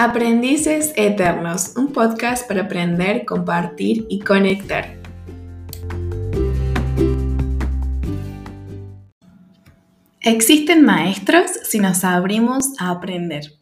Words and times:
Aprendices 0.00 0.92
Eternos, 0.94 1.72
un 1.76 1.92
podcast 1.92 2.46
para 2.46 2.62
aprender, 2.62 3.24
compartir 3.24 4.06
y 4.08 4.20
conectar. 4.20 4.96
Existen 10.20 10.84
maestros 10.84 11.50
si 11.64 11.80
nos 11.80 12.04
abrimos 12.04 12.78
a 12.78 12.90
aprender. 12.90 13.54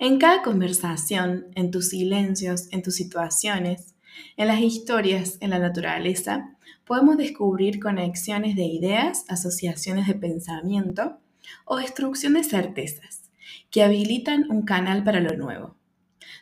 En 0.00 0.18
cada 0.18 0.42
conversación, 0.42 1.46
en 1.54 1.70
tus 1.70 1.90
silencios, 1.90 2.66
en 2.72 2.82
tus 2.82 2.96
situaciones, 2.96 3.94
en 4.36 4.48
las 4.48 4.58
historias, 4.58 5.38
en 5.38 5.50
la 5.50 5.60
naturaleza, 5.60 6.56
podemos 6.84 7.16
descubrir 7.16 7.78
conexiones 7.78 8.56
de 8.56 8.64
ideas, 8.64 9.24
asociaciones 9.28 10.08
de 10.08 10.14
pensamiento 10.14 11.18
o 11.64 11.76
destrucción 11.76 12.32
de 12.32 12.42
certezas 12.42 13.22
que 13.70 13.82
habilitan 13.82 14.50
un 14.50 14.62
canal 14.62 15.04
para 15.04 15.20
lo 15.20 15.36
nuevo. 15.36 15.75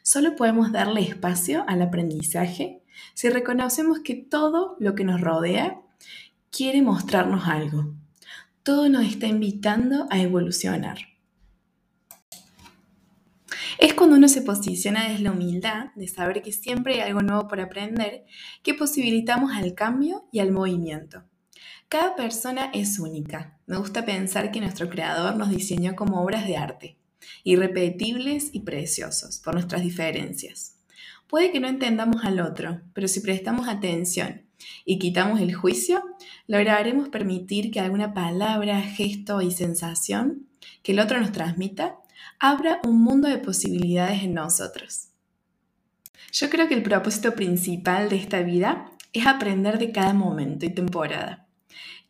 Solo 0.03 0.37
podemos 0.37 0.73
darle 0.73 1.03
espacio 1.03 1.65
al 1.67 1.83
aprendizaje 1.83 2.83
si 3.15 3.29
reconocemos 3.29 4.01
que 4.01 4.15
todo 4.15 4.77
lo 4.79 4.95
que 4.95 5.05
nos 5.05 5.21
rodea 5.21 5.81
quiere 6.51 6.83
mostrarnos 6.83 7.49
algo. 7.49 7.95
Todo 8.63 8.89
nos 8.89 9.05
está 9.05 9.27
invitando 9.27 10.07
a 10.11 10.21
evolucionar. 10.21 10.99
Es 13.79 13.95
cuando 13.95 14.17
uno 14.17 14.29
se 14.29 14.43
posiciona 14.43 15.09
desde 15.09 15.25
la 15.25 15.33
humildad 15.33 15.87
de 15.97 16.07
saber 16.07 16.43
que 16.43 16.53
siempre 16.53 16.95
hay 16.95 17.09
algo 17.09 17.23
nuevo 17.23 17.49
por 17.49 17.61
aprender 17.61 18.25
que 18.63 18.75
posibilitamos 18.75 19.53
al 19.53 19.75
cambio 19.75 20.29
y 20.31 20.39
al 20.39 20.53
movimiento. 20.53 21.25
Cada 21.89 22.15
persona 22.15 22.71
es 22.73 22.99
única. 22.99 23.59
Me 23.67 23.77
gusta 23.77 24.05
pensar 24.05 24.51
que 24.51 24.61
nuestro 24.61 24.89
creador 24.89 25.37
nos 25.37 25.51
diseñó 25.51 25.97
como 25.97 26.23
obras 26.23 26.47
de 26.47 26.57
arte 26.57 26.99
irrepetibles 27.43 28.51
y 28.53 28.61
preciosos 28.61 29.39
por 29.39 29.55
nuestras 29.55 29.83
diferencias. 29.83 30.77
Puede 31.27 31.51
que 31.51 31.61
no 31.61 31.69
entendamos 31.69 32.25
al 32.25 32.41
otro, 32.41 32.81
pero 32.93 33.09
si 33.09 33.21
prestamos 33.21 33.69
atención 33.69 34.43
y 34.85 34.99
quitamos 34.99 35.41
el 35.41 35.55
juicio, 35.55 36.03
lograremos 36.47 37.09
permitir 37.09 37.71
que 37.71 37.81
alguna 37.81 38.15
palabra, 38.15 38.81
gesto 38.83 39.43
y 39.43 39.51
sensación 39.51 40.47
que 40.83 40.93
el 40.93 41.01
otro 41.01 41.21
nos 41.21 41.33
transmita 41.33 41.97
abra 42.39 42.81
un 42.85 43.03
mundo 43.03 43.29
de 43.29 43.39
posibilidades 43.39 44.23
en 44.23 44.35
nosotros. 44.35 45.09
Yo 46.33 46.51
creo 46.51 46.69
que 46.69 46.75
el 46.75 46.83
propósito 46.83 47.35
principal 47.35 48.09
de 48.09 48.17
esta 48.17 48.43
vida 48.43 48.91
es 49.13 49.27
aprender 49.27 49.79
de 49.79 49.93
cada 49.93 50.13
momento 50.15 50.67
y 50.67 50.71
temporada. 50.71 51.47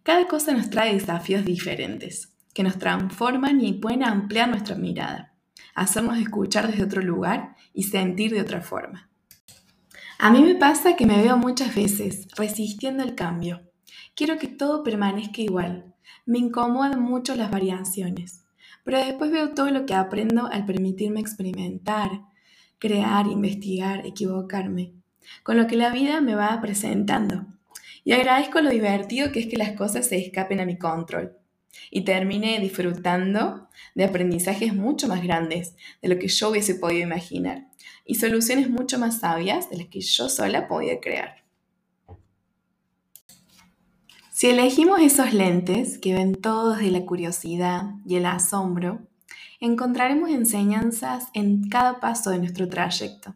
Cada 0.02 0.26
cosa 0.26 0.52
nos 0.52 0.70
trae 0.70 0.94
desafíos 0.94 1.44
diferentes 1.44 2.33
que 2.54 2.62
nos 2.62 2.78
transforman 2.78 3.60
y 3.60 3.74
pueden 3.74 4.04
ampliar 4.04 4.48
nuestra 4.48 4.76
mirada, 4.76 5.34
hacernos 5.74 6.18
escuchar 6.18 6.68
desde 6.68 6.84
otro 6.84 7.02
lugar 7.02 7.56
y 7.74 7.82
sentir 7.82 8.32
de 8.32 8.40
otra 8.40 8.62
forma. 8.62 9.10
A 10.18 10.30
mí 10.30 10.40
me 10.40 10.54
pasa 10.54 10.94
que 10.94 11.04
me 11.04 11.20
veo 11.20 11.36
muchas 11.36 11.74
veces 11.74 12.28
resistiendo 12.36 13.02
el 13.02 13.16
cambio. 13.16 13.62
Quiero 14.14 14.38
que 14.38 14.46
todo 14.46 14.84
permanezca 14.84 15.42
igual. 15.42 15.92
Me 16.24 16.38
incomodan 16.38 17.02
mucho 17.02 17.34
las 17.34 17.50
variaciones, 17.50 18.44
pero 18.84 18.98
después 18.98 19.32
veo 19.32 19.50
todo 19.50 19.70
lo 19.70 19.84
que 19.84 19.94
aprendo 19.94 20.46
al 20.46 20.64
permitirme 20.64 21.20
experimentar, 21.20 22.22
crear, 22.78 23.26
investigar, 23.26 24.06
equivocarme, 24.06 24.94
con 25.42 25.56
lo 25.56 25.66
que 25.66 25.76
la 25.76 25.90
vida 25.90 26.20
me 26.20 26.36
va 26.36 26.60
presentando. 26.60 27.46
Y 28.04 28.12
agradezco 28.12 28.60
lo 28.60 28.70
divertido 28.70 29.32
que 29.32 29.40
es 29.40 29.46
que 29.46 29.56
las 29.56 29.72
cosas 29.72 30.06
se 30.06 30.18
escapen 30.18 30.60
a 30.60 30.66
mi 30.66 30.78
control 30.78 31.36
y 31.90 32.04
termine 32.04 32.58
disfrutando 32.60 33.68
de 33.94 34.04
aprendizajes 34.04 34.74
mucho 34.74 35.08
más 35.08 35.22
grandes 35.22 35.74
de 36.02 36.08
lo 36.08 36.18
que 36.18 36.28
yo 36.28 36.50
hubiese 36.50 36.74
podido 36.74 37.02
imaginar 37.02 37.68
y 38.04 38.16
soluciones 38.16 38.68
mucho 38.68 38.98
más 38.98 39.20
sabias 39.20 39.70
de 39.70 39.78
las 39.78 39.86
que 39.86 40.00
yo 40.00 40.28
sola 40.28 40.68
podía 40.68 41.00
crear. 41.00 41.44
Si 44.30 44.48
elegimos 44.48 45.00
esos 45.00 45.32
lentes 45.32 45.98
que 45.98 46.12
ven 46.12 46.34
todo 46.34 46.74
desde 46.74 46.90
la 46.90 47.06
curiosidad 47.06 47.84
y 48.04 48.16
el 48.16 48.26
asombro, 48.26 49.06
encontraremos 49.60 50.30
enseñanzas 50.30 51.28
en 51.34 51.68
cada 51.68 52.00
paso 52.00 52.30
de 52.30 52.38
nuestro 52.38 52.68
trayecto 52.68 53.34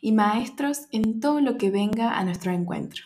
y 0.00 0.12
maestros 0.12 0.88
en 0.90 1.20
todo 1.20 1.40
lo 1.40 1.56
que 1.56 1.70
venga 1.70 2.18
a 2.18 2.24
nuestro 2.24 2.52
encuentro. 2.52 3.04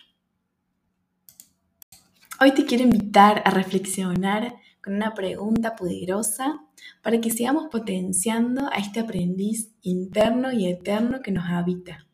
Hoy 2.41 2.51
te 2.51 2.65
quiero 2.65 2.83
invitar 2.83 3.41
a 3.45 3.51
reflexionar 3.51 4.55
con 4.85 4.93
una 4.93 5.15
pregunta 5.15 5.75
poderosa 5.75 6.63
para 7.01 7.19
que 7.19 7.31
sigamos 7.31 7.69
potenciando 7.71 8.69
a 8.71 8.75
este 8.75 8.99
aprendiz 8.99 9.71
interno 9.81 10.51
y 10.51 10.67
eterno 10.67 11.23
que 11.23 11.31
nos 11.31 11.49
habita. 11.49 12.05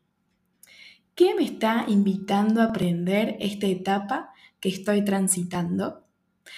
¿Qué 1.14 1.34
me 1.34 1.44
está 1.44 1.84
invitando 1.86 2.62
a 2.62 2.64
aprender 2.64 3.36
esta 3.40 3.66
etapa 3.66 4.30
que 4.58 4.70
estoy 4.70 5.04
transitando? 5.04 6.06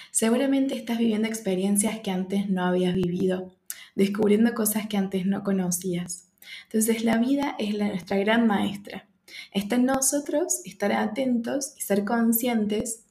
Seguramente 0.09 0.77
estás 0.77 0.99
viviendo 0.99 1.27
experiencias 1.27 1.99
que 1.99 2.11
antes 2.11 2.49
no 2.49 2.63
habías 2.63 2.95
vivido, 2.95 3.53
descubriendo 3.95 4.53
cosas 4.53 4.87
que 4.87 4.95
antes 4.95 5.25
no 5.25 5.43
conocías. 5.43 6.31
Entonces 6.63 7.03
la 7.03 7.17
vida 7.17 7.57
es 7.59 7.73
la, 7.73 7.89
nuestra 7.89 8.15
gran 8.15 8.47
maestra. 8.47 9.09
Está 9.51 9.75
en 9.75 9.83
nosotros 9.83 10.61
estar 10.63 10.93
atentos 10.93 11.73
y 11.75 11.81
ser 11.81 12.05
conscientes 12.05 13.03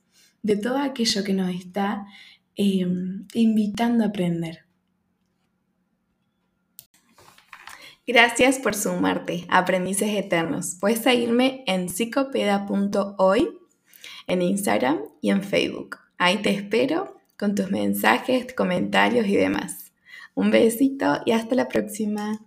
de 0.43 0.57
todo 0.57 0.79
aquello 0.79 1.23
que 1.23 1.35
nos 1.35 1.55
está 1.55 2.07
Em, 2.57 3.27
invitando 3.35 4.05
a 4.05 4.09
aprender. 4.09 4.65
Gracias 8.07 8.59
por 8.59 8.75
sumarte 8.75 9.47
Aprendices 9.49 10.11
Eternos. 10.11 10.77
Puedes 10.79 11.01
seguirme 11.01 11.65
en 11.67 11.89
psicopeda.hoy 11.89 13.49
en 14.27 14.43
Instagram 14.43 15.01
y 15.21 15.31
en 15.31 15.43
Facebook. 15.43 15.99
Ahí 16.19 16.43
te 16.43 16.51
espero 16.51 17.17
con 17.39 17.55
tus 17.55 17.71
mensajes, 17.71 18.53
comentarios 18.55 19.27
y 19.27 19.37
demás. 19.37 19.93
Un 20.35 20.51
besito 20.51 21.21
y 21.25 21.33
hasta 21.33 21.55
la 21.55 21.69
próxima. 21.69 22.41